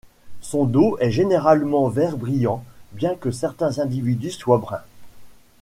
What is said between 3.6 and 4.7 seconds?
individus soient